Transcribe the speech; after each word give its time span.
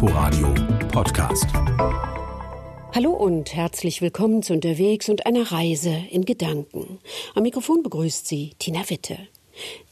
Inforadio 0.00 0.54
Podcast. 0.92 1.46
Hallo 2.94 3.10
und 3.10 3.52
herzlich 3.52 4.00
willkommen 4.00 4.44
zu 4.44 4.52
Unterwegs 4.52 5.08
und 5.08 5.26
einer 5.26 5.50
Reise 5.50 5.92
in 6.12 6.24
Gedanken. 6.24 7.00
Am 7.34 7.42
Mikrofon 7.42 7.82
begrüßt 7.82 8.28
Sie 8.28 8.52
Tina 8.60 8.88
Witte. 8.90 9.18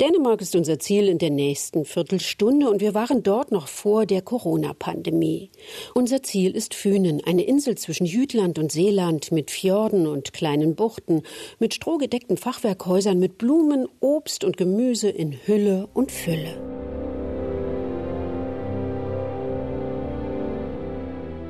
Dänemark 0.01 0.43
ist 0.43 0.55
unser 0.55 0.79
Ziel 0.79 1.09
in 1.09 1.19
der 1.19 1.31
nächsten 1.31 1.85
Viertelstunde 1.85 2.71
und 2.71 2.81
wir 2.81 2.95
waren 2.95 3.25
dort 3.25 3.51
noch 3.51 3.67
vor 3.67 4.07
der 4.07 4.23
Corona-Pandemie. 4.23 5.51
Unser 5.93 6.23
Ziel 6.23 6.55
ist 6.55 6.75
Fünen, 6.75 7.21
eine 7.25 7.43
Insel 7.43 7.77
zwischen 7.77 8.07
Jütland 8.07 8.61
und 8.61 8.71
Seeland 8.71 9.33
mit 9.33 9.51
Fjorden 9.51 10.07
und 10.07 10.33
kleinen 10.33 10.77
Buchten, 10.77 11.25
mit 11.59 11.75
strohgedeckten 11.75 12.37
Fachwerkhäusern, 12.37 13.19
mit 13.19 13.39
Blumen, 13.39 13.89
Obst 13.99 14.45
und 14.45 14.57
Gemüse 14.57 15.09
in 15.09 15.33
Hülle 15.33 15.89
und 15.95 16.13
Fülle. 16.13 16.77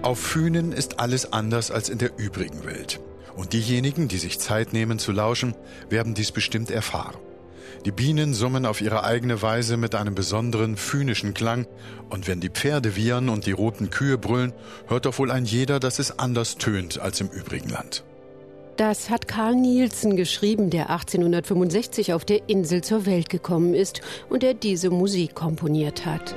Auf 0.06 0.20
Fünen 0.20 0.70
ist 0.70 1.00
alles 1.00 1.32
anders 1.32 1.72
als 1.72 1.88
in 1.88 1.98
der 1.98 2.16
übrigen 2.16 2.64
Welt. 2.64 3.00
Und 3.34 3.52
diejenigen, 3.52 4.06
die 4.06 4.18
sich 4.18 4.38
Zeit 4.38 4.72
nehmen 4.72 5.00
zu 5.00 5.10
lauschen, 5.10 5.56
werden 5.90 6.14
dies 6.14 6.30
bestimmt 6.30 6.70
erfahren. 6.70 7.16
Die 7.84 7.90
Bienen 7.90 8.32
summen 8.32 8.66
auf 8.66 8.80
ihre 8.80 9.02
eigene 9.02 9.42
Weise 9.42 9.76
mit 9.76 9.96
einem 9.96 10.14
besonderen 10.14 10.76
phönischen 10.76 11.34
Klang, 11.34 11.66
und 12.08 12.28
wenn 12.28 12.38
die 12.38 12.50
Pferde 12.50 12.94
wiehern 12.94 13.28
und 13.28 13.46
die 13.46 13.50
roten 13.50 13.90
Kühe 13.90 14.16
brüllen, 14.16 14.52
hört 14.86 15.06
doch 15.06 15.18
wohl 15.18 15.32
ein 15.32 15.44
jeder, 15.44 15.80
dass 15.80 15.98
es 15.98 16.20
anders 16.20 16.54
tönt 16.54 17.00
als 17.00 17.20
im 17.20 17.26
übrigen 17.26 17.70
Land. 17.70 18.04
Das 18.76 19.10
hat 19.10 19.26
Karl 19.26 19.56
Nielsen 19.56 20.14
geschrieben, 20.14 20.70
der 20.70 20.88
1865 20.90 22.12
auf 22.12 22.24
der 22.24 22.48
Insel 22.48 22.84
zur 22.84 23.06
Welt 23.06 23.28
gekommen 23.28 23.74
ist 23.74 24.02
und 24.28 24.44
der 24.44 24.54
diese 24.54 24.90
Musik 24.90 25.34
komponiert 25.34 26.06
hat. 26.06 26.36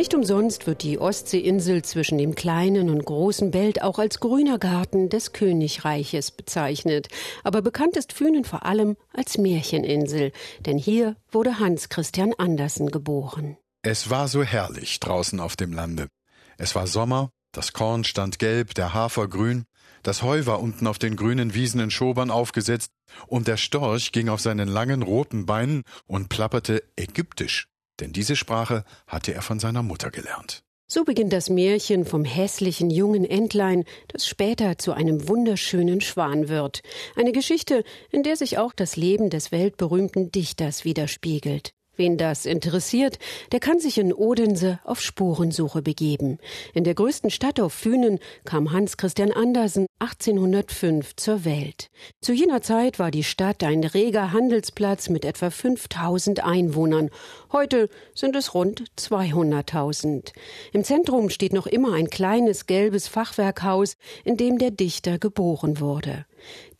Nicht 0.00 0.14
umsonst 0.14 0.66
wird 0.66 0.82
die 0.82 0.98
Ostseeinsel 0.98 1.82
zwischen 1.82 2.16
dem 2.16 2.34
kleinen 2.34 2.88
und 2.88 3.04
großen 3.04 3.50
Belt 3.50 3.82
auch 3.82 3.98
als 3.98 4.18
grüner 4.18 4.58
Garten 4.58 5.10
des 5.10 5.34
Königreiches 5.34 6.30
bezeichnet. 6.30 7.08
Aber 7.44 7.60
bekannt 7.60 7.98
ist 7.98 8.14
Fünen 8.14 8.44
vor 8.44 8.64
allem 8.64 8.96
als 9.12 9.36
Märcheninsel, 9.36 10.32
denn 10.64 10.78
hier 10.78 11.16
wurde 11.30 11.58
Hans 11.58 11.90
Christian 11.90 12.32
Andersen 12.38 12.90
geboren. 12.90 13.58
Es 13.82 14.08
war 14.08 14.26
so 14.28 14.42
herrlich 14.42 15.00
draußen 15.00 15.38
auf 15.38 15.54
dem 15.54 15.74
Lande. 15.74 16.08
Es 16.56 16.74
war 16.74 16.86
Sommer, 16.86 17.28
das 17.52 17.74
Korn 17.74 18.02
stand 18.04 18.38
gelb, 18.38 18.72
der 18.72 18.94
Hafer 18.94 19.28
grün, 19.28 19.66
das 20.02 20.22
Heu 20.22 20.46
war 20.46 20.60
unten 20.60 20.86
auf 20.86 20.98
den 20.98 21.14
grünen 21.14 21.52
Wiesen 21.52 21.78
in 21.78 21.90
Schobern 21.90 22.30
aufgesetzt, 22.30 22.90
und 23.26 23.48
der 23.48 23.58
Storch 23.58 24.12
ging 24.12 24.30
auf 24.30 24.40
seinen 24.40 24.68
langen 24.68 25.02
roten 25.02 25.44
Beinen 25.44 25.82
und 26.06 26.30
plapperte 26.30 26.84
ägyptisch 26.96 27.66
denn 28.00 28.12
diese 28.12 28.36
Sprache 28.36 28.84
hatte 29.06 29.32
er 29.34 29.42
von 29.42 29.58
seiner 29.58 29.82
Mutter 29.82 30.10
gelernt. 30.10 30.62
So 30.92 31.04
beginnt 31.04 31.32
das 31.32 31.50
Märchen 31.50 32.04
vom 32.04 32.24
hässlichen 32.24 32.90
jungen 32.90 33.24
Entlein, 33.24 33.84
das 34.08 34.26
später 34.26 34.76
zu 34.76 34.92
einem 34.92 35.28
wunderschönen 35.28 36.00
Schwan 36.00 36.48
wird. 36.48 36.82
Eine 37.14 37.30
Geschichte, 37.30 37.84
in 38.10 38.24
der 38.24 38.34
sich 38.34 38.58
auch 38.58 38.72
das 38.72 38.96
Leben 38.96 39.30
des 39.30 39.52
weltberühmten 39.52 40.32
Dichters 40.32 40.84
widerspiegelt. 40.84 41.74
Wen 42.00 42.16
das 42.16 42.46
interessiert, 42.46 43.18
der 43.52 43.60
kann 43.60 43.78
sich 43.78 43.98
in 43.98 44.14
Odense 44.14 44.80
auf 44.84 45.02
Spurensuche 45.02 45.82
begeben. 45.82 46.38
In 46.72 46.82
der 46.82 46.94
größten 46.94 47.28
Stadt 47.28 47.60
auf 47.60 47.74
Fünen 47.74 48.20
kam 48.46 48.72
Hans 48.72 48.96
Christian 48.96 49.32
Andersen 49.32 49.84
1805 49.98 51.14
zur 51.16 51.44
Welt. 51.44 51.90
Zu 52.22 52.32
jener 52.32 52.62
Zeit 52.62 52.98
war 52.98 53.10
die 53.10 53.22
Stadt 53.22 53.62
ein 53.62 53.84
reger 53.84 54.32
Handelsplatz 54.32 55.10
mit 55.10 55.26
etwa 55.26 55.50
5000 55.50 56.42
Einwohnern. 56.42 57.10
Heute 57.52 57.90
sind 58.14 58.34
es 58.34 58.54
rund 58.54 58.84
200.000. 58.98 60.32
Im 60.72 60.84
Zentrum 60.84 61.28
steht 61.28 61.52
noch 61.52 61.66
immer 61.66 61.92
ein 61.92 62.08
kleines 62.08 62.64
gelbes 62.64 63.08
Fachwerkhaus, 63.08 63.98
in 64.24 64.38
dem 64.38 64.56
der 64.56 64.70
Dichter 64.70 65.18
geboren 65.18 65.80
wurde. 65.80 66.24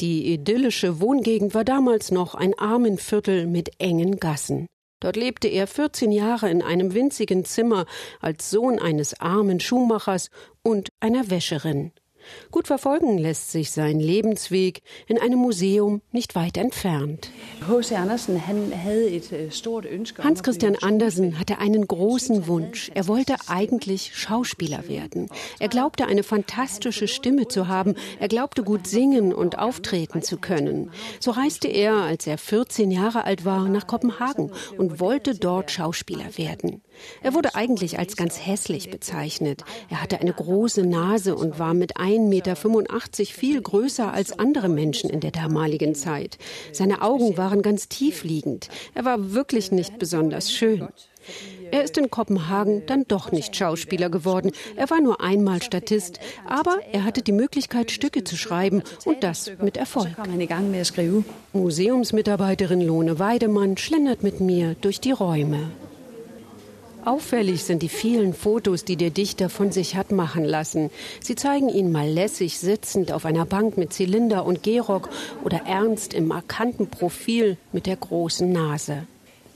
Die 0.01 0.33
idyllische 0.33 0.99
Wohngegend 0.99 1.53
war 1.53 1.65
damals 1.65 2.11
noch 2.11 2.35
ein 2.35 2.59
Armenviertel 2.59 3.47
mit 3.47 3.73
engen 3.79 4.19
Gassen. 4.19 4.67
Dort 5.01 5.17
lebte 5.17 5.49
er 5.49 5.67
14 5.67 6.13
Jahre 6.13 6.51
in 6.51 6.63
einem 6.63 6.95
winzigen 6.95 7.45
Zimmer 7.45 7.87
als 8.21 8.51
Sohn 8.51 8.79
eines 8.79 9.19
armen 9.21 9.59
Schuhmachers 9.59 10.31
und 10.63 10.91
einer 11.01 11.31
Wäscherin. 11.31 11.93
Gut 12.51 12.67
verfolgen 12.67 13.19
lässt 13.19 13.51
sich 13.51 13.71
sein 13.71 14.01
Lebensweg 14.01 14.83
in 15.07 15.19
einem 15.19 15.39
Museum 15.39 16.03
nicht 16.13 16.35
weit 16.35 16.57
entfernt. 16.57 17.31
Hans 20.19 20.43
Christian 20.43 20.77
Andersen 20.77 21.39
hatte 21.39 21.59
einen 21.59 21.87
großen 21.87 22.47
Wunsch. 22.47 22.91
Er 22.95 23.09
wollte 23.09 23.37
eigentlich 23.49 24.17
Schauspieler 24.17 24.89
werden. 24.89 25.29
Er 25.59 25.69
glaubte, 25.69 26.07
eine 26.07 26.23
fantastische 26.23 27.09
Stimme 27.09 27.49
zu 27.49 27.69
haben. 27.69 27.95
Er 28.19 28.29
glaubte, 28.29 28.63
gut 28.63 28.87
singen 28.87 29.33
und 29.33 29.59
auftreten 29.59 30.23
zu 30.23 30.37
können. 30.37 30.91
So 31.21 31.31
reiste 31.31 31.69
er, 31.69 31.95
als 31.95 32.27
er 32.27 32.39
14 32.39 32.91
Jahre 32.91 33.25
alt 33.25 33.45
war, 33.45 33.69
nach 33.69 33.87
Kopenhagen 33.87 34.51
und 34.77 35.01
wollte 35.01 35.35
dort 35.35 35.71
Schauspieler 35.71 36.37
werden. 36.37 36.83
Er 37.23 37.35
wurde 37.35 37.55
eigentlich 37.55 37.99
als 37.99 38.17
ganz 38.17 38.39
hässlich 38.45 38.91
bezeichnet. 38.91 39.65
Er 39.89 40.03
hatte 40.03 40.21
eine 40.21 40.33
große 40.33 40.85
Nase 40.85 41.35
und 41.35 41.59
war 41.59 41.75
mit 41.75 41.97
1,85 41.97 42.19
Meter 42.29 42.57
viel 43.35 43.61
größer 43.61 44.13
als 44.13 44.39
andere 44.39 44.69
Menschen 44.69 45.11
in 45.11 45.21
der 45.21 45.31
damaligen 45.31 45.95
Zeit. 45.95 46.39
Seine 46.73 47.03
Augen 47.03 47.37
waren 47.37 47.63
ganz 47.63 47.89
tief 47.89 48.25
liegend. 48.25 48.69
Er 48.95 49.05
war 49.05 49.33
wirklich 49.33 49.73
nicht 49.73 49.99
besonders 49.99 50.53
schön. 50.53 50.89
Er 51.71 51.85
ist 51.85 51.97
in 51.99 52.11
Kopenhagen 52.11 52.85
dann 52.87 53.05
doch 53.07 53.31
nicht 53.31 53.55
Schauspieler 53.55 54.11
geworden. 54.11 54.53
Er 54.77 54.91
war 54.91 55.01
nur 55.01 55.21
einmal 55.21 55.63
Statist, 55.63 56.19
aber 56.47 56.79
er 56.91 57.05
hatte 57.05 57.23
die 57.23 57.33
Möglichkeit, 57.33 57.91
Stücke 57.91 58.25
zu 58.25 58.37
schreiben 58.37 58.83
und 59.05 59.23
das 59.23 59.53
mit 59.61 59.77
Erfolg. 59.77 60.17
Museumsmitarbeiterin 61.53 62.81
Lone 62.81 63.19
Weidemann 63.19 63.77
schlendert 63.77 64.23
mit 64.23 64.41
mir 64.41 64.75
durch 64.81 65.01
die 65.01 65.13
Räume. 65.13 65.71
Auffällig 67.05 67.65
sind 67.65 67.83
die 67.83 67.89
vielen 67.89 68.35
Fotos, 68.35 68.85
die 68.85 68.97
der 68.97 69.11
Dichter 69.11 69.49
von 69.49 69.73
sich 69.73 69.97
hat 69.97 70.13
machen 70.13 70.45
lassen. 70.45 70.91
Sie 71.21 71.35
zeigen 71.35 71.69
ihn 71.69 71.93
mal 71.93 72.09
lässig 72.09 72.59
sitzend 72.59 73.11
auf 73.13 73.25
einer 73.25 73.47
Bank 73.47 73.79
mit 73.79 73.93
Zylinder 73.93 74.45
und 74.45 74.63
Gehrock 74.63 75.09
oder 75.43 75.63
ernst 75.67 76.13
im 76.13 76.27
markanten 76.27 76.89
Profil 76.89 77.57
mit 77.73 77.87
der 77.87 77.97
großen 77.97 78.53
Nase. 78.53 79.07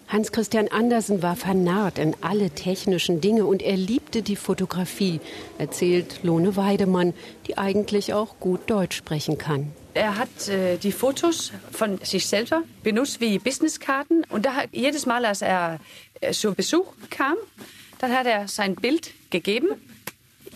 Hans 0.09 0.32
Christian 0.32 0.69
Andersen 0.69 1.22
war 1.22 1.37
vernarrt 1.37 1.99
in 1.99 2.15
alle 2.21 2.50
technischen 2.50 3.21
Dinge 3.21 3.44
und 3.47 3.62
er 3.62 3.76
liebte 3.76 4.22
die 4.22 4.37
Fotografie, 4.37 5.21
erzählt 5.59 6.21
Lone 6.22 6.56
Weidemann, 6.56 7.15
die 7.47 7.59
eigentlich 7.59 8.15
auch 8.15 8.38
gut 8.41 8.71
Deutsch 8.71 8.97
sprechen 8.97 9.38
kann. 9.38 9.72
Er 9.94 10.19
hat 10.19 10.49
äh, 10.49 10.77
die 10.77 10.91
Fotos 10.91 11.53
von 11.71 11.99
sich 11.99 12.27
selber 12.27 12.65
benutzt 12.82 13.21
wie 13.21 13.38
Businesskarten 13.38 14.25
und 14.28 14.44
da 14.44 14.65
jedes 14.72 15.06
Mal, 15.06 15.25
als 15.25 15.41
er 15.41 15.78
äh, 16.21 16.32
zu 16.32 16.53
Besuch 16.53 16.93
kam, 17.10 17.37
dann 18.00 18.12
hat 18.12 18.27
er 18.27 18.49
sein 18.49 18.75
Bild 18.75 19.12
gegeben. 19.31 19.69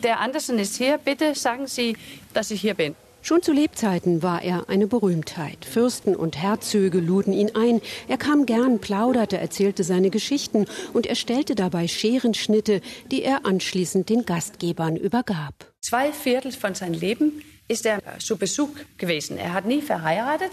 Der 0.03 0.19
Andersen 0.19 0.59
ist 0.59 0.77
hier, 0.77 0.99
bitte 0.99 1.37
sagen 1.37 1.69
Sie, 1.69 1.97
dass 2.35 2.51
ich 2.51 2.61
hier 2.61 2.75
bin. 2.75 2.97
Schon 3.23 3.43
zu 3.43 3.53
Lebzeiten 3.53 4.23
war 4.23 4.43
er 4.43 4.69
eine 4.69 4.87
Berühmtheit. 4.87 5.65
Fürsten 5.65 6.17
und 6.17 6.37
Herzöge 6.37 6.99
luden 6.99 7.33
ihn 7.33 7.55
ein. 7.55 7.81
Er 8.09 8.17
kam 8.17 8.45
gern, 8.45 8.81
plauderte, 8.81 9.39
erzählte 9.39 9.85
seine 9.85 10.11
Geschichten 10.11 10.67
und 10.93 11.07
erstellte 11.07 11.55
dabei 11.55 11.87
Scherenschnitte, 11.87 12.81
die 13.11 13.23
er 13.23 13.45
anschließend 13.45 14.09
den 14.09 14.25
Gastgebern 14.25 14.97
übergab. 14.97 15.73
Zwei 15.81 16.13
Viertel 16.13 16.53
von 16.53 16.75
seinem 16.75 16.99
Leben 16.99 17.43
ist 17.69 17.87
er 17.87 18.01
zu 18.19 18.37
Besuch 18.37 18.71
gewesen. 18.97 19.39
Er 19.39 19.53
hat 19.53 19.67
nie 19.67 19.83
verheiratet, 19.83 20.53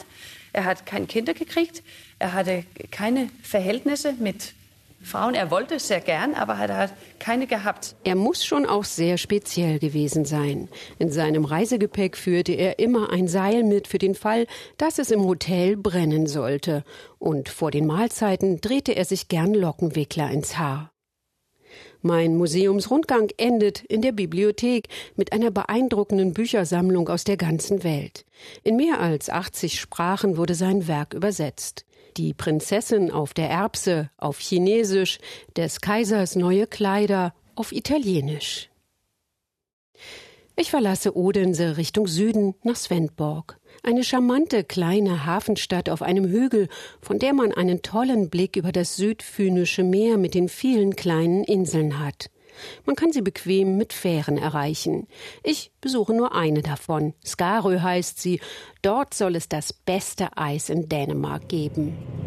er 0.53 0.65
hat 0.65 0.85
keine 0.85 1.07
Kinder 1.07 1.33
gekriegt, 1.33 1.83
er 2.19 2.33
hatte 2.33 2.63
keine 2.91 3.29
Verhältnisse 3.41 4.13
mit 4.13 4.53
Frauen. 5.05 5.35
Er 5.35 5.51
wollte 5.51 5.79
sehr 5.79 6.01
gern, 6.01 6.33
aber 6.33 6.55
er 6.55 6.77
hat 6.77 6.93
keine 7.19 7.47
gehabt. 7.47 7.95
Er 8.03 8.15
muss 8.15 8.43
schon 8.43 8.65
auch 8.65 8.83
sehr 8.83 9.17
speziell 9.17 9.79
gewesen 9.79 10.25
sein. 10.25 10.67
In 10.97 11.11
seinem 11.11 11.45
Reisegepäck 11.45 12.17
führte 12.17 12.53
er 12.53 12.79
immer 12.79 13.11
ein 13.11 13.27
Seil 13.27 13.63
mit 13.63 13.87
für 13.87 13.99
den 13.99 14.15
Fall, 14.15 14.47
dass 14.77 14.97
es 14.97 15.11
im 15.11 15.23
Hotel 15.23 15.77
brennen 15.77 16.27
sollte. 16.27 16.83
Und 17.19 17.49
vor 17.49 17.71
den 17.71 17.85
Mahlzeiten 17.85 18.61
drehte 18.61 18.95
er 18.95 19.05
sich 19.05 19.27
gern 19.27 19.53
Lockenwickler 19.53 20.31
ins 20.31 20.57
Haar. 20.57 20.91
Mein 22.07 22.37
Museumsrundgang 22.37 23.31
endet 23.37 23.83
in 23.83 24.03
der 24.03 24.11
Bibliothek 24.11 24.89
mit 25.15 25.33
einer 25.33 25.49
beeindruckenden 25.49 26.33
Büchersammlung 26.33 27.09
aus 27.09 27.23
der 27.23 27.35
ganzen 27.35 27.83
Welt. 27.83 28.25
In 28.61 28.75
mehr 28.75 28.99
als 28.99 29.31
80 29.31 29.79
Sprachen 29.79 30.37
wurde 30.37 30.53
sein 30.53 30.87
Werk 30.87 31.15
übersetzt. 31.15 31.83
Die 32.17 32.35
Prinzessin 32.35 33.09
auf 33.09 33.33
der 33.33 33.49
Erbse 33.49 34.11
auf 34.17 34.37
Chinesisch, 34.37 35.17
des 35.57 35.81
Kaisers 35.81 36.35
neue 36.35 36.67
Kleider 36.67 37.33
auf 37.55 37.71
Italienisch. 37.71 38.69
Ich 40.55 40.69
verlasse 40.69 41.17
Odense 41.17 41.75
Richtung 41.77 42.05
Süden 42.05 42.53
nach 42.61 42.75
Svendborg. 42.75 43.59
Eine 43.85 44.03
charmante 44.03 44.63
kleine 44.63 45.27
Hafenstadt 45.27 45.91
auf 45.91 46.01
einem 46.01 46.25
Hügel, 46.25 46.69
von 47.03 47.19
der 47.19 47.35
man 47.35 47.51
einen 47.51 47.83
tollen 47.83 48.31
Blick 48.31 48.55
über 48.55 48.71
das 48.71 48.95
südphönische 48.95 49.83
Meer 49.83 50.17
mit 50.17 50.33
den 50.33 50.49
vielen 50.49 50.95
kleinen 50.95 51.43
Inseln 51.43 51.99
hat. 51.99 52.31
Man 52.87 52.95
kann 52.95 53.11
sie 53.11 53.21
bequem 53.21 53.77
mit 53.77 53.93
Fähren 53.93 54.39
erreichen. 54.39 55.05
Ich 55.43 55.71
besuche 55.81 56.15
nur 56.15 56.33
eine 56.33 56.63
davon. 56.63 57.13
Skarö 57.23 57.79
heißt 57.79 58.19
sie. 58.19 58.39
Dort 58.81 59.13
soll 59.13 59.35
es 59.35 59.49
das 59.49 59.71
beste 59.71 60.35
Eis 60.35 60.69
in 60.69 60.89
Dänemark 60.89 61.47
geben. 61.47 62.24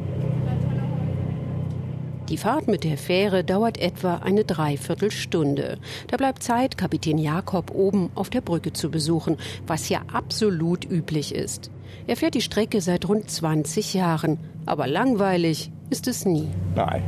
Die 2.28 2.36
Fahrt 2.36 2.68
mit 2.68 2.84
der 2.84 2.98
Fähre 2.98 3.42
dauert 3.42 3.78
etwa 3.78 4.16
eine 4.16 4.44
Dreiviertelstunde. 4.44 5.78
Da 6.08 6.18
bleibt 6.18 6.42
Zeit, 6.42 6.76
Kapitän 6.76 7.16
Jakob 7.16 7.70
oben 7.74 8.10
auf 8.14 8.28
der 8.28 8.42
Brücke 8.42 8.74
zu 8.74 8.90
besuchen, 8.90 9.38
was 9.66 9.86
hier 9.86 10.02
absolut 10.12 10.84
üblich 10.84 11.34
ist. 11.34 11.70
Er 12.06 12.16
fährt 12.16 12.34
die 12.34 12.42
Strecke 12.42 12.82
seit 12.82 13.08
rund 13.08 13.30
20 13.30 13.94
Jahren, 13.94 14.38
aber 14.66 14.86
langweilig 14.86 15.70
ist 15.90 16.06
es 16.06 16.24
nie. 16.24 16.48
Nein, 16.74 17.02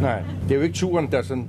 nein. 0.00 0.24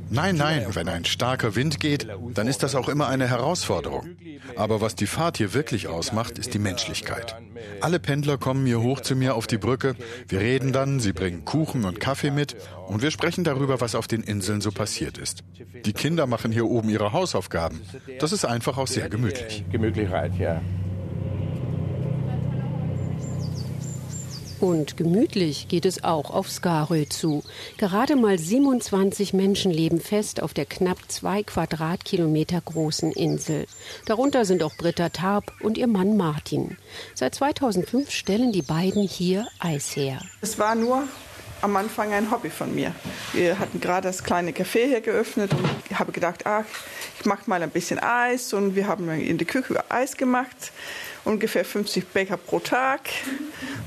Nein, 0.09 0.35
nein, 0.35 0.65
wenn 0.73 0.87
ein 0.89 1.05
starker 1.05 1.55
Wind 1.55 1.79
geht, 1.79 2.07
dann 2.33 2.47
ist 2.47 2.63
das 2.63 2.75
auch 2.75 2.89
immer 2.89 3.07
eine 3.07 3.27
Herausforderung. 3.27 4.07
Aber 4.55 4.81
was 4.81 4.95
die 4.95 5.07
Fahrt 5.07 5.37
hier 5.37 5.53
wirklich 5.53 5.87
ausmacht, 5.87 6.37
ist 6.37 6.53
die 6.53 6.59
Menschlichkeit. 6.59 7.35
Alle 7.81 7.99
Pendler 7.99 8.37
kommen 8.37 8.65
hier 8.65 8.81
hoch 8.81 9.01
zu 9.01 9.15
mir 9.15 9.35
auf 9.35 9.47
die 9.47 9.57
Brücke, 9.57 9.95
wir 10.27 10.39
reden 10.39 10.71
dann, 10.71 10.99
sie 10.99 11.13
bringen 11.13 11.45
Kuchen 11.45 11.85
und 11.85 11.99
Kaffee 11.99 12.31
mit 12.31 12.55
und 12.87 13.01
wir 13.01 13.11
sprechen 13.11 13.43
darüber, 13.43 13.81
was 13.81 13.95
auf 13.95 14.07
den 14.07 14.23
Inseln 14.23 14.61
so 14.61 14.71
passiert 14.71 15.17
ist. 15.17 15.43
Die 15.85 15.93
Kinder 15.93 16.27
machen 16.27 16.51
hier 16.51 16.65
oben 16.65 16.89
ihre 16.89 17.13
Hausaufgaben. 17.13 17.81
Das 18.19 18.31
ist 18.31 18.45
einfach 18.45 18.77
auch 18.77 18.87
sehr 18.87 19.09
gemütlich. 19.09 19.65
Gemütlichkeit, 19.71 20.33
ja. 20.37 20.61
Und 24.59 24.97
gemütlich 24.97 25.67
geht 25.67 25.85
es 25.85 26.03
auch 26.03 26.31
auf 26.31 26.49
Skarö 26.49 27.05
zu. 27.05 27.43
Gerade 27.77 28.15
mal 28.15 28.39
27 28.39 29.33
Menschen 29.33 29.71
leben 29.71 29.99
fest 29.99 30.41
auf 30.41 30.53
der 30.53 30.65
knapp 30.65 30.97
zwei 31.09 31.43
Quadratkilometer 31.43 32.61
großen 32.61 33.11
Insel. 33.11 33.67
Darunter 34.05 34.45
sind 34.45 34.63
auch 34.63 34.75
Britta 34.75 35.09
Tarp 35.09 35.53
und 35.61 35.77
ihr 35.77 35.87
Mann 35.87 36.17
Martin. 36.17 36.77
Seit 37.13 37.35
2005 37.35 38.09
stellen 38.09 38.51
die 38.51 38.63
beiden 38.63 39.03
hier 39.03 39.47
Eis 39.59 39.95
her. 39.95 40.21
Es 40.41 40.57
war 40.57 40.75
nur 40.75 41.03
am 41.67 41.75
Anfang 41.75 42.13
ein 42.13 42.31
Hobby 42.31 42.49
von 42.49 42.73
mir. 42.73 42.93
Wir 43.33 43.59
hatten 43.59 43.81
gerade 43.81 44.07
das 44.07 44.23
kleine 44.23 44.51
Café 44.51 44.87
hier 44.87 45.01
geöffnet 45.01 45.53
und 45.53 45.69
ich 45.89 45.99
habe 45.99 46.13
gedacht, 46.13 46.45
ach, 46.45 46.63
ich 47.19 47.25
mache 47.25 47.41
mal 47.45 47.61
ein 47.61 47.69
bisschen 47.69 47.99
Eis 47.99 48.53
und 48.53 48.75
wir 48.75 48.87
haben 48.87 49.09
in 49.09 49.37
der 49.37 49.45
Küche 49.45 49.83
Eis 49.89 50.15
gemacht 50.15 50.71
ungefähr 51.25 51.65
50 51.65 52.07
Becher 52.07 52.37
pro 52.37 52.59
Tag. 52.59 53.01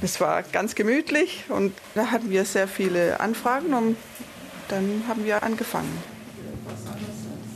Es 0.03 0.21
war 0.21 0.43
ganz 0.43 0.75
gemütlich 0.75 1.45
und 1.49 1.73
da 1.95 2.11
hatten 2.11 2.29
wir 2.29 2.45
sehr 2.45 2.69
viele 2.69 3.19
Anfragen 3.19 3.73
und 3.73 3.97
dann 4.69 5.05
haben 5.09 5.25
wir 5.25 5.43
angefangen. 5.43 6.10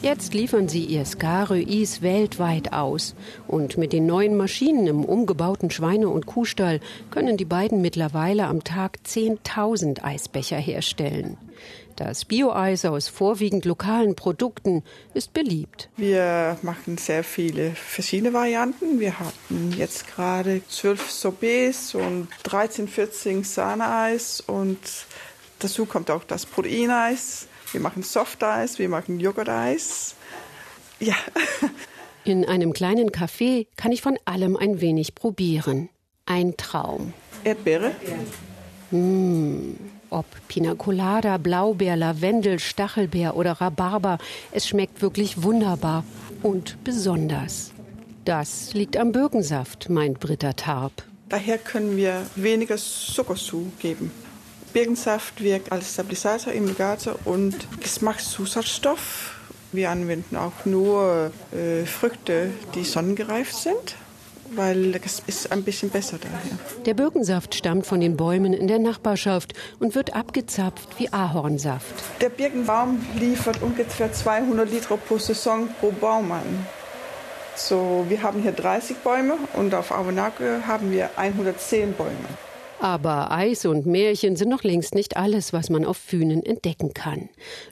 Jetzt 0.04 0.34
liefern 0.34 0.68
sie 0.68 0.84
ihr 0.84 1.06
Skarö-Is 1.06 2.02
weltweit 2.02 2.74
aus. 2.74 3.14
Und 3.48 3.78
mit 3.78 3.94
den 3.94 4.04
neuen 4.04 4.36
Maschinen 4.36 4.86
im 4.86 5.02
umgebauten 5.02 5.70
Schweine- 5.70 6.10
und 6.10 6.26
Kuhstall 6.26 6.80
können 7.10 7.38
die 7.38 7.46
beiden 7.46 7.80
mittlerweile 7.80 8.44
am 8.44 8.62
Tag 8.62 8.98
10.000 9.06 10.04
Eisbecher 10.04 10.58
herstellen. 10.58 11.38
Das 11.96 12.26
Bio-Eis 12.26 12.84
aus 12.84 13.08
vorwiegend 13.08 13.64
lokalen 13.64 14.14
Produkten 14.14 14.82
ist 15.14 15.32
beliebt. 15.32 15.88
Wir 15.96 16.58
machen 16.60 16.98
sehr 16.98 17.24
viele 17.24 17.70
verschiedene 17.70 18.34
Varianten. 18.34 19.00
Wir 19.00 19.18
hatten 19.18 19.72
jetzt 19.74 20.06
gerade 20.14 20.60
zwölf 20.68 21.10
Sorbets 21.10 21.94
und 21.94 22.28
13, 22.42 22.88
14 22.88 23.42
Sahneeis 23.42 24.42
und 24.46 24.80
dazu 25.60 25.86
kommt 25.86 26.10
auch 26.10 26.24
das 26.24 26.44
Proteineis. 26.44 27.48
Wir 27.74 27.80
machen 27.80 28.04
Softeis, 28.04 28.78
wir 28.78 28.88
machen 28.88 29.18
Joghurteis. 29.18 30.14
Ja. 31.00 31.16
In 32.24 32.46
einem 32.46 32.72
kleinen 32.72 33.10
Café 33.10 33.66
kann 33.76 33.90
ich 33.90 34.00
von 34.00 34.16
allem 34.24 34.56
ein 34.56 34.80
wenig 34.80 35.16
probieren. 35.16 35.88
Ein 36.24 36.56
Traum. 36.56 37.12
Erdbeere. 37.42 37.90
Mmh. 38.92 39.74
Ob 40.08 40.24
Pina 40.46 40.76
Colada, 40.76 41.36
Blaubeer, 41.36 41.96
Lavendel, 41.96 42.60
Stachelbeer 42.60 43.36
oder 43.36 43.60
Rhabarber, 43.60 44.18
es 44.52 44.68
schmeckt 44.68 45.02
wirklich 45.02 45.42
wunderbar 45.42 46.04
und 46.44 46.78
besonders. 46.84 47.72
Das 48.24 48.72
liegt 48.72 48.96
am 48.96 49.10
Birkensaft, 49.10 49.90
meint 49.90 50.20
Britta 50.20 50.52
Tarp. 50.52 50.92
Daher 51.28 51.58
können 51.58 51.96
wir 51.96 52.24
weniger 52.36 52.76
Zucker 52.76 53.34
zugeben. 53.34 54.12
Birkensaft 54.74 55.42
wirkt 55.42 55.72
als 55.72 55.94
Stabilisator 55.94 56.52
im 56.52 56.66
Legator 56.66 57.16
und 57.24 57.54
Geschmackszusatzstoff. 57.80 59.36
Wir 59.72 59.90
anwenden 59.90 60.36
auch 60.36 60.66
nur 60.66 61.30
äh, 61.52 61.86
Früchte, 61.86 62.50
die 62.74 62.84
sonnengereift 62.84 63.54
sind 63.54 63.96
weil 64.56 64.94
es 65.04 65.22
ist 65.26 65.52
ein 65.52 65.62
bisschen 65.62 65.90
besser 65.90 66.18
daher. 66.18 66.58
Der 66.84 66.94
Birkensaft 66.94 67.54
stammt 67.54 67.86
von 67.86 68.00
den 68.00 68.16
Bäumen 68.16 68.52
in 68.52 68.68
der 68.68 68.78
Nachbarschaft 68.78 69.54
und 69.80 69.94
wird 69.94 70.14
abgezapft 70.14 70.88
wie 70.98 71.12
Ahornsaft. 71.12 71.94
Der 72.20 72.28
Birkenbaum 72.28 73.04
liefert 73.18 73.62
ungefähr 73.62 74.12
200 74.12 74.70
Liter 74.70 74.96
pro 74.96 75.18
Saison 75.18 75.68
pro 75.80 75.90
Baum 75.90 76.30
an. 76.30 76.66
So, 77.56 78.04
wir 78.08 78.22
haben 78.22 78.42
hier 78.42 78.52
30 78.52 78.98
Bäume 78.98 79.34
und 79.54 79.74
auf 79.74 79.92
Abenake 79.92 80.66
haben 80.66 80.90
wir 80.90 81.10
110 81.16 81.94
Bäume. 81.94 82.10
Aber 82.80 83.30
Eis 83.30 83.64
und 83.64 83.86
Märchen 83.86 84.36
sind 84.36 84.50
noch 84.50 84.62
längst 84.62 84.94
nicht 84.94 85.16
alles, 85.16 85.52
was 85.52 85.70
man 85.70 85.84
auf 85.84 85.96
Fünen 85.96 86.42
entdecken 86.44 86.92
kann. 86.92 87.28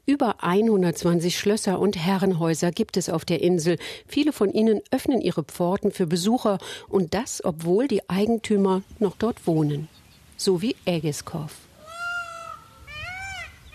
Über 0.07 0.43
120 0.43 1.39
Schlösser 1.39 1.81
und 1.81 1.97
Herrenhäuser 1.97 2.71
gibt 2.71 2.97
es 2.97 3.09
auf 3.09 3.25
der 3.25 3.43
Insel. 3.43 3.79
Viele 4.07 4.33
von 4.33 4.53
ihnen 4.53 4.81
öffnen 4.91 5.21
ihre 5.21 5.43
Pforten 5.43 5.91
für 5.93 6.07
Besucher 6.07 6.59
und 6.89 7.15
das, 7.15 7.45
obwohl 7.45 7.89
die 7.89 8.09
Eigentümer 8.09 8.83
noch 9.01 9.17
dort 9.19 9.47
wohnen. 9.47 9.89
So 10.37 10.63
wie 10.63 10.77
Ägiskov. 10.87 11.53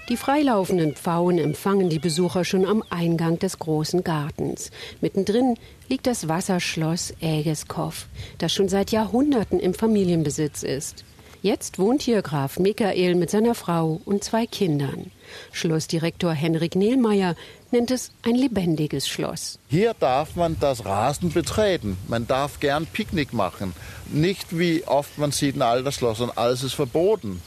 Die 0.10 0.18
freilaufenden 0.18 0.96
Pfauen 0.96 1.38
empfangen 1.38 1.90
die 1.90 2.00
Besucher 2.00 2.46
schon 2.46 2.66
am 2.66 2.82
Eingang 2.90 3.40
des 3.40 3.60
großen 3.60 4.06
Gartens. 4.06 4.72
Mittendrin 5.02 5.56
liegt 5.90 6.08
das 6.08 6.30
Wasserschloss 6.30 7.14
Ägiskov, 7.20 8.08
das 8.38 8.54
schon 8.54 8.70
seit 8.70 8.92
Jahrhunderten 8.92 9.60
im 9.60 9.74
Familienbesitz 9.74 10.64
ist. 10.64 11.04
Jetzt 11.48 11.80
wohnt 11.80 12.02
hier 12.02 12.22
Graf 12.24 12.60
Michael 12.60 13.16
mit 13.16 13.30
seiner 13.30 13.56
Frau 13.56 14.02
und 14.04 14.22
zwei 14.22 14.46
Kindern. 14.46 15.12
Schlossdirektor 15.54 16.34
Henrik 16.34 16.76
Nehlmeier 16.76 17.38
nennt 17.72 17.90
es 17.90 18.12
ein 18.22 18.36
lebendiges 18.36 19.08
Schloss. 19.08 19.58
Hier 19.70 19.96
darf 19.98 20.36
man 20.36 20.58
das 20.60 20.84
Rasen 20.84 21.32
betreten. 21.32 21.96
Man 22.10 22.28
darf 22.28 22.60
gern 22.60 22.86
Picknick 22.86 23.32
machen. 23.32 23.72
Nicht 24.12 24.60
wie 24.60 24.84
oft 24.84 25.18
man 25.18 25.32
sieht 25.32 25.56
Schloss 25.94 26.20
und 26.20 26.38
alles 26.38 26.64
ist 26.64 26.74
verboten. 26.74 27.42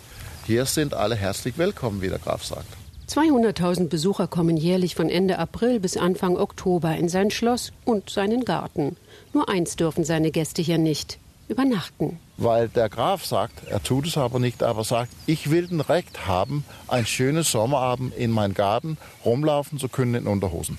Hier 0.46 0.64
sind 0.64 0.94
alle 0.94 1.14
herzlich 1.14 1.58
willkommen, 1.58 2.00
wie 2.00 2.08
der 2.08 2.20
Graf 2.20 2.42
sagt. 2.42 2.68
200.000 3.06 3.90
Besucher 3.90 4.28
kommen 4.28 4.56
jährlich 4.56 4.94
von 4.94 5.10
Ende 5.10 5.38
April 5.38 5.78
bis 5.78 5.98
Anfang 5.98 6.38
Oktober 6.38 6.96
in 6.96 7.10
sein 7.10 7.30
Schloss 7.30 7.70
und 7.84 8.08
seinen 8.08 8.46
Garten. 8.46 8.96
Nur 9.34 9.50
eins 9.50 9.76
dürfen 9.76 10.04
seine 10.04 10.30
Gäste 10.30 10.62
hier 10.62 10.78
nicht, 10.78 11.18
übernachten. 11.50 12.18
Weil 12.36 12.68
der 12.68 12.88
Graf 12.88 13.24
sagt, 13.24 13.66
er 13.68 13.82
tut 13.82 14.06
es 14.06 14.16
aber 14.16 14.38
nicht, 14.38 14.62
aber 14.62 14.84
sagt, 14.84 15.12
ich 15.26 15.50
will 15.50 15.66
den 15.66 15.80
Recht 15.80 16.26
haben, 16.26 16.64
ein 16.88 17.04
schönes 17.04 17.50
Sommerabend 17.50 18.14
in 18.16 18.30
meinen 18.30 18.54
Garten 18.54 18.96
rumlaufen 19.24 19.78
zu 19.78 19.88
können 19.88 20.14
in 20.14 20.26
Unterhosen. 20.26 20.78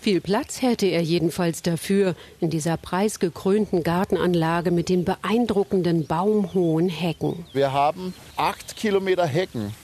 Viel 0.00 0.20
Platz 0.20 0.62
hätte 0.62 0.86
er 0.86 1.02
jedenfalls 1.02 1.62
dafür 1.62 2.14
in 2.38 2.48
dieser 2.48 2.76
preisgekrönten 2.76 3.82
Gartenanlage 3.82 4.70
mit 4.70 4.88
den 4.88 5.04
beeindruckenden 5.04 6.06
baumhohen 6.06 6.88
Hecken. 6.88 7.44
Wir 7.52 7.72
haben 7.72 8.14
acht 8.36 8.76
Kilometer 8.76 9.26
Hecken. 9.26 9.74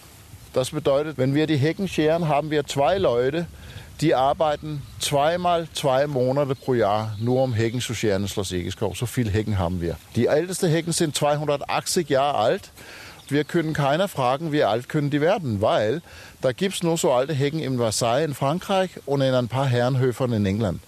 Das 0.53 0.71
bedeutet, 0.71 1.19
wenn 1.19 1.35
wir 1.35 1.49
die 1.49 1.57
Hecken 1.57 1.89
scheren, 1.89 2.29
haben 2.29 2.51
wir 2.51 2.67
zwei 2.67 2.99
Leute, 2.99 3.47
die 4.03 4.17
arbeiten 4.17 4.83
zweimal 4.99 5.69
zwei 5.73 6.09
Monate 6.09 6.57
pro 6.57 6.75
Jahr 6.75 7.17
nur 7.21 7.43
um 7.43 7.55
Hecken 7.55 7.81
zu 7.81 7.95
scheren 7.95 8.23
in 8.23 8.29
Schloss 8.29 8.51
Egiskov. 8.51 8.99
So 8.99 9.07
viele 9.07 9.31
Hecken 9.31 9.59
haben 9.59 9.81
wir. 9.81 9.97
Die 10.17 10.27
ältesten 10.27 10.69
Hecken 10.69 10.93
sind 10.93 11.15
280 11.15 12.09
Jahre 12.09 12.37
alt. 12.37 12.71
Wir 13.29 13.45
können 13.45 13.73
keiner 13.73 14.09
fragen, 14.09 14.51
wie 14.51 14.65
alt 14.65 14.89
können 14.89 15.11
die 15.11 15.21
werden, 15.21 15.61
weil 15.61 16.03
da 16.41 16.53
gibt 16.53 16.75
es 16.75 16.83
nur 16.83 16.99
so 16.99 17.13
alte 17.13 17.33
Hecken 17.33 17.61
in 17.61 17.79
Versailles 17.79 18.27
in 18.27 18.35
Frankreich 18.35 18.91
und 19.07 19.21
in 19.21 19.35
ein 19.35 19.47
paar 19.47 19.67
Herrenhöfern 19.67 20.33
in 20.33 20.45
England. 20.45 20.81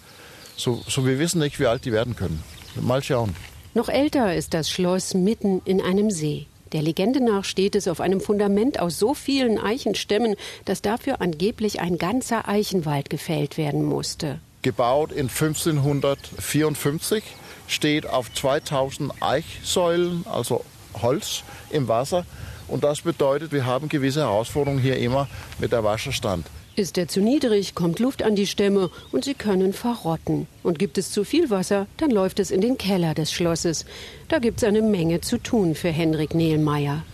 So, 0.57 0.83
so 0.87 1.07
wir 1.07 1.21
wissen 1.21 1.39
nicht, 1.39 1.61
wie 1.61 1.67
alt 1.67 1.85
die 1.85 1.93
werden 1.93 2.17
können. 2.17 2.43
Mal 2.81 3.03
schauen. 3.03 3.37
Noch 3.75 3.89
älter 3.89 4.35
ist 4.35 4.55
das 4.55 4.69
Schloss 4.69 5.15
mitten 5.15 5.63
in 5.65 5.81
einem 5.81 6.11
See. 6.11 6.47
Der 6.75 6.83
Legende 6.83 7.23
nach 7.23 7.45
steht 7.45 7.77
es 7.77 7.87
auf 7.87 8.01
einem 8.01 8.21
Fundament 8.21 8.81
aus 8.81 8.99
so 8.99 9.15
vielen 9.15 9.59
Eichenstämmen, 9.61 10.35
dass 10.65 10.83
dafür 10.83 11.21
angeblich 11.21 11.81
ein 11.81 11.99
ganzer 11.99 12.49
Eichenwald 12.49 13.09
gefällt 13.11 13.57
werden 13.57 13.85
musste. 13.85 14.41
gebaut 14.63 15.13
in 15.13 15.29
1554, 15.29 17.23
steht 17.69 18.07
auf 18.09 18.35
2000 18.35 19.13
Eichsäulen, 19.21 20.25
also 20.29 20.65
Holz 21.01 21.45
im 21.71 21.87
Wasser. 21.87 22.27
Und 22.67 22.83
das 22.83 23.03
bedeutet, 23.03 23.53
wir 23.53 23.67
haben 23.67 23.89
gewisse 23.89 24.23
Herausforderungen 24.23 24.81
hier 24.83 24.97
immer 24.97 25.29
mit 25.61 25.71
der 25.71 25.85
Wasserstand. 25.85 26.47
Ist 26.77 26.99
er 26.99 27.07
zu 27.07 27.21
niedrig, 27.21 27.77
kommt 27.77 28.01
Luft 28.01 28.25
an 28.25 28.35
die 28.35 28.49
Stämme 28.49 28.91
und 29.13 29.25
sie 29.25 29.35
können 29.35 29.73
verrotten. 29.73 30.49
Und 30.65 30.81
gibt 30.81 30.99
es 30.99 31.13
zu 31.13 31.23
viel 31.23 31.49
Wasser, 31.49 31.87
dann 31.99 32.11
läuft 32.11 32.41
es 32.41 32.51
in 32.51 32.61
den 32.61 32.79
Keller 32.79 33.15
des 33.15 33.33
Schlosses. 33.33 33.85
Da 34.29 34.41
gibt 34.41 34.59
es 34.59 34.65
eine 34.65 34.83
Menge 34.83 35.21
zu 35.21 35.39
tun 35.39 35.77
für 35.77 35.91
Henrik 35.91 36.35
Nehlmeier. 36.35 37.05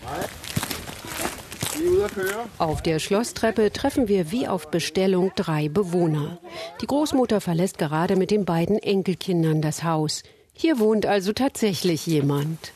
Auf 2.59 2.83
der 2.83 2.99
Schlosstreppe 2.99 3.71
treffen 3.71 4.09
wir 4.09 4.31
wie 4.31 4.49
auf 4.49 4.71
Bestellung 4.71 5.33
drei 5.37 5.69
Bewohner. 5.69 6.39
Die 6.81 6.87
Großmutter 6.87 7.41
verlässt 7.41 7.77
gerade 7.79 8.17
mit 8.17 8.31
den 8.31 8.47
beiden 8.47 8.79
Enkelkindern 8.79 9.61
das 9.61 9.83
Haus. 9.83 10.23
Hier 10.55 10.79
wohnt 10.79 11.05
also 11.05 11.33
tatsächlich 11.33 12.07
jemand. 12.07 12.73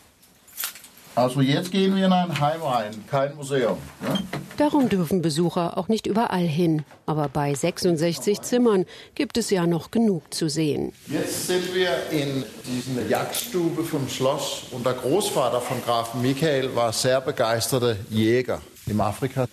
Also 1.16 1.40
jetzt 1.40 1.70
gehen 1.70 1.94
wir 1.94 2.06
in 2.06 2.12
ein 2.12 2.40
Heim 2.40 2.60
rein, 2.62 2.92
kein 3.08 3.36
Museum. 3.36 3.78
Ne? 4.02 4.18
Darum 4.56 4.88
dürfen 4.88 5.22
Besucher 5.22 5.78
auch 5.78 5.86
nicht 5.86 6.06
überall 6.06 6.46
hin. 6.46 6.84
Aber 7.06 7.28
bei 7.28 7.54
66 7.54 8.42
Zimmern 8.42 8.84
gibt 9.14 9.36
es 9.36 9.50
ja 9.50 9.66
noch 9.66 9.92
genug 9.92 10.34
zu 10.34 10.48
sehen. 10.48 10.92
Jetzt 11.06 11.46
sind 11.46 11.74
wir 11.74 11.90
in 12.10 12.44
dieser 12.66 13.08
Jagdstube 13.08 13.84
vom 13.84 14.08
Schloss 14.08 14.64
und 14.72 14.84
der 14.84 14.94
Großvater 14.94 15.60
von 15.60 15.82
Grafen 15.84 16.20
Michael 16.20 16.74
war 16.74 16.92
sehr 16.92 17.20
begeisterter 17.20 17.96
Jäger 18.10 18.60
im 18.86 19.00
Afrika. 19.00 19.46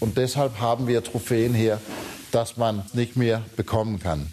Und 0.00 0.18
deshalb 0.18 0.60
haben 0.60 0.86
wir 0.86 1.02
Trophäen 1.02 1.54
hier, 1.54 1.80
dass 2.30 2.58
man 2.58 2.84
nicht 2.92 3.16
mehr 3.16 3.42
bekommen 3.56 3.98
kann. 3.98 4.30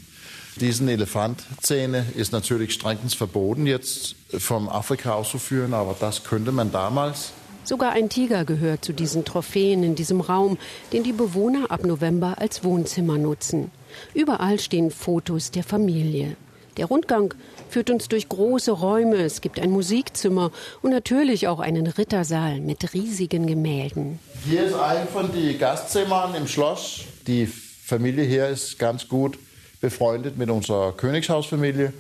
Diesen 0.60 0.88
Elefantzähne 0.88 2.06
ist 2.16 2.32
natürlich 2.32 2.74
strengstens 2.74 3.16
verboten, 3.16 3.66
jetzt 3.66 4.16
vom 4.38 4.70
Afrika 4.70 5.14
auszuführen, 5.14 5.74
aber 5.74 5.96
das 6.00 6.24
könnte 6.24 6.52
man 6.52 6.72
damals. 6.72 7.32
Sogar 7.64 7.94
ein 7.94 8.10
Tiger 8.10 8.46
gehört 8.46 8.84
zu 8.84 8.94
diesen 8.94 9.26
Trophäen 9.26 9.84
in 9.84 9.96
diesem 9.96 10.22
Raum, 10.22 10.58
den 10.92 11.04
die 11.04 11.14
Bewohner 11.14 11.72
ab 11.72 11.86
November 11.86 12.36
als 12.40 12.64
Wohnzimmer 12.64 13.18
nutzen. 13.18 13.72
Überall 14.14 14.60
stehen 14.60 14.92
Fotos 14.92 15.50
der 15.50 15.64
Familie. 15.64 16.36
Der 16.78 16.88
Rundgang 16.88 17.34
führt 17.70 17.90
uns 17.90 18.08
durch 18.08 18.28
große 18.30 18.72
Räume. 18.72 19.18
Es 19.18 19.42
gibt 19.42 19.60
ein 19.60 19.72
Musikzimmer 19.72 20.52
und 20.82 20.92
natürlich 20.92 21.48
auch 21.48 21.60
einen 21.60 21.88
Rittersaal 21.88 22.60
mit 22.60 22.94
riesigen 22.94 23.48
Gemälden. 23.48 24.20
Hier 24.46 24.66
ist 24.66 24.76
ein 24.76 25.08
von 25.08 25.32
den 25.32 25.58
Gastzimmern 25.58 26.36
im 26.36 26.48
Schloss. 26.48 27.02
Die 27.28 27.46
Familie 27.46 28.26
hier 28.26 28.48
ist 28.48 28.78
ganz 28.78 29.08
gut 29.08 29.38
befreundet 29.84 30.38
mit 30.38 30.50
unserer 30.50 30.94
Königshausfamilie 30.94 31.92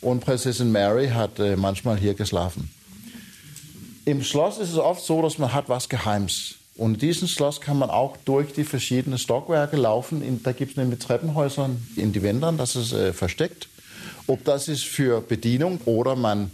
und 0.00 0.24
Prinzessin 0.24 0.72
Mary 0.72 1.10
hat 1.10 1.38
äh, 1.38 1.54
manchmal 1.54 1.96
hier 1.96 2.14
geschlafen. 2.14 2.68
Im 4.04 4.24
Schloss 4.24 4.58
ist 4.58 4.72
es 4.72 4.78
oft 4.78 5.04
so, 5.04 5.22
dass 5.22 5.38
man 5.38 5.54
hat 5.54 5.68
was 5.68 5.88
Geheims. 5.88 6.56
Und 6.74 6.94
in 6.94 6.98
diesem 6.98 7.28
Schloss 7.28 7.60
kann 7.60 7.78
man 7.78 7.90
auch 7.90 8.16
durch 8.24 8.52
die 8.52 8.64
verschiedenen 8.64 9.20
Stockwerke 9.20 9.76
laufen. 9.76 10.20
In, 10.20 10.42
da 10.42 10.50
gibt 10.50 10.72
es 10.72 10.76
nämlich 10.76 10.98
Treppenhäuser 10.98 11.70
in 11.94 12.12
die 12.12 12.24
Wändern, 12.24 12.58
das 12.58 12.74
ist 12.74 12.92
äh, 12.92 13.12
versteckt. 13.12 13.68
Ob 14.26 14.44
das 14.44 14.66
ist 14.66 14.84
für 14.84 15.20
Bedienung 15.20 15.80
oder 15.84 16.16
man 16.16 16.50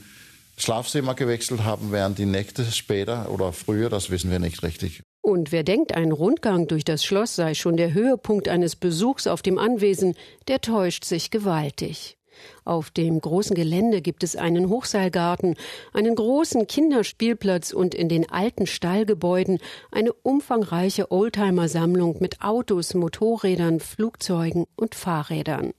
Schlafzimmer 0.59 1.15
gewechselt 1.15 1.65
haben 1.65 1.93
während 1.93 2.19
die 2.19 2.27
Nächte 2.27 2.63
später 2.71 3.31
oder 3.31 3.55
früher, 3.55 3.89
das 3.89 4.11
wissen 4.11 4.31
wir 4.31 4.39
nicht 4.39 4.63
richtig. 4.63 5.03
Und 5.25 5.53
wer 5.53 5.63
denkt, 5.63 5.95
ein 5.95 6.13
Rundgang 6.13 6.67
durch 6.67 6.85
das 6.85 7.03
Schloss 7.03 7.35
sei 7.35 7.55
schon 7.55 7.79
der 7.79 7.95
Höhepunkt 7.95 8.47
eines 8.47 8.77
Besuchs 8.77 9.27
auf 9.27 9.41
dem 9.41 9.57
Anwesen, 9.57 10.17
der 10.49 10.61
täuscht 10.61 11.05
sich 11.05 11.31
gewaltig. 11.31 12.19
Auf 12.67 12.91
dem 12.91 13.23
großen 13.23 13.57
Gelände 13.57 14.03
gibt 14.03 14.23
es 14.23 14.37
einen 14.37 14.69
Hochseilgarten, 14.69 15.57
einen 15.95 16.15
großen 16.15 16.67
Kinderspielplatz 16.67 17.73
und 17.73 17.95
in 17.95 18.11
den 18.11 18.31
alten 18.31 18.67
Stallgebäuden 18.67 19.61
eine 19.91 20.13
umfangreiche 20.13 21.11
Oldtimer-Sammlung 21.11 22.17
mit 22.21 22.43
Autos, 22.43 22.93
Motorrädern, 22.93 23.81
Flugzeugen 23.81 24.67
und 24.77 24.95
Fahrrädern. 24.95 25.73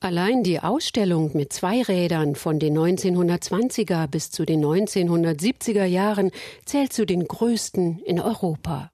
Allein 0.00 0.42
die 0.42 0.60
Ausstellung 0.60 1.30
mit 1.34 1.52
zwei 1.52 1.82
Rädern 1.82 2.34
von 2.34 2.58
den 2.58 2.76
1920er 2.76 4.06
bis 4.06 4.30
zu 4.30 4.44
den 4.44 4.64
1970er 4.64 5.84
Jahren 5.84 6.30
zählt 6.64 6.92
zu 6.92 7.06
den 7.06 7.26
größten 7.26 8.00
in 8.00 8.20
Europa. 8.20 8.90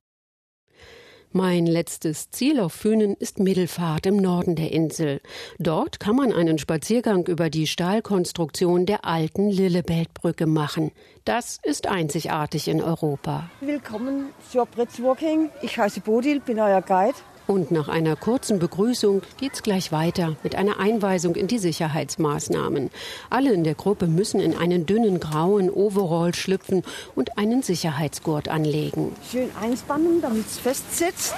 Mein 1.33 1.65
letztes 1.65 2.31
Ziel 2.31 2.59
auf 2.59 2.73
Fünen 2.73 3.15
ist 3.15 3.39
Mittelfahrt 3.39 4.05
im 4.07 4.17
Norden 4.17 4.57
der 4.57 4.73
Insel. 4.73 5.21
Dort 5.61 6.00
kann 6.00 6.17
man 6.17 6.33
einen 6.33 6.59
Spaziergang 6.59 7.25
über 7.29 7.50
die 7.50 7.69
Stahlkonstruktion 7.69 8.85
der 8.85 9.05
alten 9.05 9.49
Lillebeltbrücke 9.49 10.47
machen. 10.47 10.91
Das 11.25 11.61
ist 11.62 11.87
einzigartig 11.87 12.67
in 12.67 12.83
Europa. 12.83 13.49
Willkommen 13.61 14.31
zur 14.50 14.67
Bridge 14.67 15.05
Walking. 15.05 15.50
Ich 15.62 15.79
heiße 15.79 16.00
Bodil, 16.00 16.41
bin 16.41 16.59
euer 16.59 16.83
Guide. 16.83 17.15
Und 17.47 17.71
nach 17.71 17.89
einer 17.89 18.17
kurzen 18.17 18.59
Begrüßung 18.59 19.23
geht's 19.39 19.63
gleich 19.63 19.91
weiter 19.91 20.37
mit 20.43 20.55
einer 20.55 20.79
Einweisung 20.79 21.35
in 21.35 21.49
die 21.49 21.59
Sicherheitsmaßnahmen. 21.59 22.91
Alle 23.29 23.53
in 23.53 23.65
der 23.65 23.75
Gruppe 23.75 24.07
müssen 24.07 24.41
in 24.41 24.57
einen 24.57 24.87
dünnen 24.87 25.19
grauen 25.19 25.69
Overall 25.71 26.35
schlüpfen 26.35 26.83
und 27.15 27.39
einen 27.39 27.63
Sicherheitsgurt 27.63 28.49
anlegen. 28.49 29.13
Schön 29.31 29.51
einspannen, 29.61 30.21
damit 30.21 30.47
es 30.47 30.59
fest 30.59 30.97
sitzt. 30.97 31.35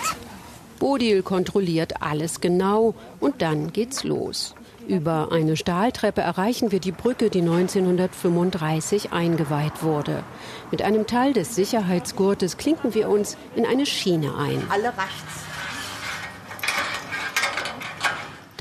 Bodil 0.78 1.22
kontrolliert 1.22 2.02
alles 2.02 2.40
genau 2.40 2.94
und 3.20 3.40
dann 3.40 3.72
geht's 3.72 4.02
los. 4.02 4.54
Über 4.88 5.30
eine 5.30 5.56
Stahltreppe 5.56 6.22
erreichen 6.22 6.72
wir 6.72 6.80
die 6.80 6.90
Brücke, 6.90 7.30
die 7.30 7.40
1935 7.40 9.12
eingeweiht 9.12 9.82
wurde. 9.82 10.24
Mit 10.72 10.82
einem 10.82 11.06
Teil 11.06 11.32
des 11.32 11.54
Sicherheitsgurtes 11.54 12.56
klinken 12.56 12.94
wir 12.94 13.08
uns 13.08 13.36
in 13.54 13.64
eine 13.64 13.86
Schiene 13.86 14.34
ein. 14.36 14.60
Alle 14.70 14.88
rechts. 14.88 15.51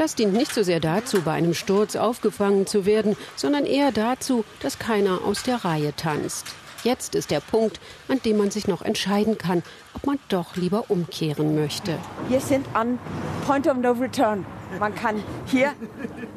Das 0.01 0.15
dient 0.15 0.33
nicht 0.33 0.51
so 0.51 0.63
sehr 0.63 0.79
dazu, 0.79 1.21
bei 1.21 1.33
einem 1.33 1.53
Sturz 1.53 1.95
aufgefangen 1.95 2.65
zu 2.65 2.87
werden, 2.87 3.15
sondern 3.35 3.67
eher 3.67 3.91
dazu, 3.91 4.43
dass 4.59 4.79
keiner 4.79 5.19
aus 5.23 5.43
der 5.43 5.63
Reihe 5.63 5.95
tanzt. 5.95 6.47
Jetzt 6.83 7.13
ist 7.13 7.29
der 7.29 7.39
Punkt, 7.39 7.79
an 8.07 8.19
dem 8.25 8.39
man 8.39 8.49
sich 8.49 8.67
noch 8.67 8.81
entscheiden 8.81 9.37
kann, 9.37 9.61
ob 9.93 10.07
man 10.07 10.17
doch 10.27 10.55
lieber 10.55 10.85
umkehren 10.89 11.53
möchte. 11.53 11.99
Wir 12.29 12.39
sind 12.39 12.65
an 12.73 12.97
Point 13.45 13.67
of 13.67 13.77
No 13.77 13.91
Return. 13.91 14.43
Man 14.79 14.95
kann 14.95 15.23
hier 15.45 15.73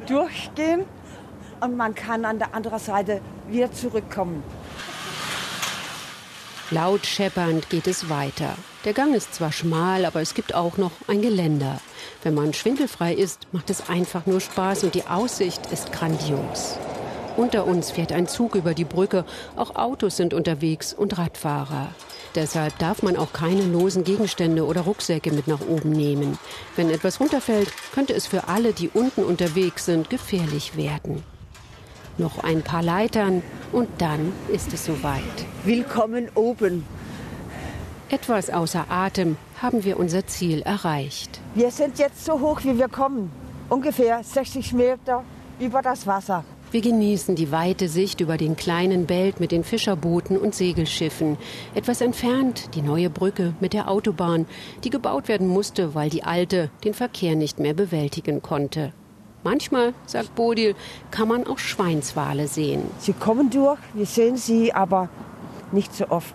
durchgehen 0.06 0.84
und 1.62 1.74
man 1.74 1.94
kann 1.94 2.26
an 2.26 2.38
der 2.38 2.54
anderen 2.54 2.80
Seite 2.80 3.22
wieder 3.48 3.72
zurückkommen. 3.72 4.42
Laut 6.70 7.04
scheppernd 7.04 7.68
geht 7.68 7.86
es 7.86 8.08
weiter. 8.08 8.56
Der 8.86 8.94
Gang 8.94 9.14
ist 9.14 9.34
zwar 9.34 9.52
schmal, 9.52 10.06
aber 10.06 10.22
es 10.22 10.32
gibt 10.32 10.54
auch 10.54 10.78
noch 10.78 10.92
ein 11.08 11.20
Geländer. 11.20 11.78
Wenn 12.22 12.34
man 12.34 12.54
schwindelfrei 12.54 13.12
ist, 13.12 13.46
macht 13.52 13.68
es 13.68 13.90
einfach 13.90 14.24
nur 14.24 14.40
Spaß 14.40 14.84
und 14.84 14.94
die 14.94 15.06
Aussicht 15.06 15.66
ist 15.72 15.92
grandios. 15.92 16.78
Unter 17.36 17.66
uns 17.66 17.90
fährt 17.90 18.12
ein 18.12 18.28
Zug 18.28 18.54
über 18.54 18.72
die 18.72 18.84
Brücke, 18.84 19.26
auch 19.56 19.76
Autos 19.76 20.16
sind 20.16 20.32
unterwegs 20.32 20.94
und 20.94 21.18
Radfahrer. 21.18 21.88
Deshalb 22.34 22.78
darf 22.78 23.02
man 23.02 23.16
auch 23.16 23.32
keine 23.32 23.62
losen 23.62 24.02
Gegenstände 24.02 24.64
oder 24.64 24.82
Rucksäcke 24.82 25.32
mit 25.32 25.46
nach 25.46 25.60
oben 25.60 25.90
nehmen. 25.90 26.38
Wenn 26.76 26.90
etwas 26.90 27.20
runterfällt, 27.20 27.72
könnte 27.92 28.14
es 28.14 28.26
für 28.26 28.48
alle, 28.48 28.72
die 28.72 28.88
unten 28.88 29.22
unterwegs 29.22 29.84
sind, 29.84 30.10
gefährlich 30.10 30.76
werden. 30.76 31.22
Noch 32.16 32.44
ein 32.44 32.62
paar 32.62 32.82
Leitern 32.82 33.42
und 33.72 33.88
dann 33.98 34.32
ist 34.52 34.72
es 34.72 34.84
soweit. 34.84 35.22
Willkommen 35.64 36.28
oben. 36.36 36.84
Etwas 38.08 38.50
außer 38.50 38.86
Atem 38.88 39.36
haben 39.60 39.82
wir 39.82 39.98
unser 39.98 40.24
Ziel 40.24 40.62
erreicht. 40.62 41.40
Wir 41.56 41.72
sind 41.72 41.98
jetzt 41.98 42.24
so 42.24 42.38
hoch, 42.38 42.60
wie 42.62 42.78
wir 42.78 42.88
kommen. 42.88 43.32
Ungefähr 43.68 44.22
60 44.22 44.74
Meter 44.74 45.24
über 45.58 45.82
das 45.82 46.06
Wasser. 46.06 46.44
Wir 46.70 46.82
genießen 46.82 47.34
die 47.34 47.50
weite 47.50 47.88
Sicht 47.88 48.20
über 48.20 48.36
den 48.36 48.54
kleinen 48.54 49.06
Belt 49.06 49.40
mit 49.40 49.50
den 49.50 49.64
Fischerbooten 49.64 50.36
und 50.36 50.54
Segelschiffen. 50.54 51.36
Etwas 51.74 52.00
entfernt 52.00 52.76
die 52.76 52.82
neue 52.82 53.10
Brücke 53.10 53.54
mit 53.58 53.72
der 53.72 53.90
Autobahn, 53.90 54.46
die 54.84 54.90
gebaut 54.90 55.26
werden 55.26 55.48
musste, 55.48 55.96
weil 55.96 56.10
die 56.10 56.22
alte 56.22 56.70
den 56.84 56.94
Verkehr 56.94 57.34
nicht 57.34 57.58
mehr 57.58 57.74
bewältigen 57.74 58.40
konnte. 58.40 58.92
Manchmal, 59.44 59.92
sagt 60.06 60.34
Bodil, 60.34 60.74
kann 61.10 61.28
man 61.28 61.46
auch 61.46 61.58
Schweinswale 61.58 62.48
sehen. 62.48 62.82
Sie 62.98 63.12
kommen 63.12 63.50
durch, 63.50 63.78
wir 63.92 64.06
sehen 64.06 64.38
sie, 64.38 64.72
aber 64.72 65.10
nicht 65.70 65.94
so 65.94 66.08
oft. 66.08 66.34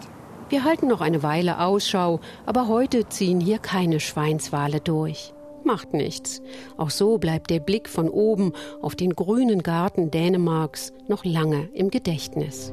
Wir 0.49 0.63
halten 0.63 0.87
noch 0.87 1.01
eine 1.01 1.23
Weile 1.23 1.59
Ausschau, 1.59 2.19
aber 2.45 2.67
heute 2.67 3.09
ziehen 3.09 3.39
hier 3.39 3.57
keine 3.57 3.99
Schweinswale 3.99 4.79
durch. 4.79 5.33
Macht 5.63 5.93
nichts. 5.93 6.41
Auch 6.77 6.89
so 6.91 7.17
bleibt 7.17 7.49
der 7.49 7.59
Blick 7.59 7.89
von 7.89 8.09
oben 8.09 8.53
auf 8.81 8.95
den 8.95 9.15
grünen 9.15 9.63
Garten 9.63 10.11
Dänemarks 10.11 10.93
noch 11.07 11.25
lange 11.25 11.69
im 11.73 11.89
Gedächtnis. 11.89 12.71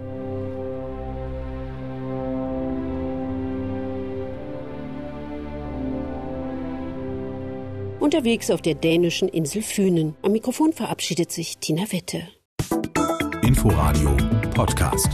Unterwegs 8.07 8.53
auf 8.53 8.63
der 8.63 8.77
dänischen 8.77 9.29
Insel 9.29 9.63
Fünen. 9.63 10.15
Am 10.23 10.31
Mikrofon 10.31 10.73
verabschiedet 10.73 11.33
sich 11.33 11.59
Tina 11.59 11.91
Witte. 11.91 12.29
Inforadio 13.43 14.17
Podcast. 14.55 15.09